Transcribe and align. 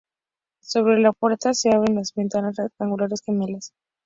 Sobre 0.63 0.99
la 0.99 1.13
puerta 1.13 1.53
se 1.53 1.69
abren 1.69 1.93
dos 1.93 2.15
ventanas 2.15 2.55
rectangulares 2.55 3.21
gemelas. 3.23 3.71